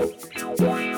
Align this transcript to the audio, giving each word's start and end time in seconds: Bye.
Bye. 0.00 0.89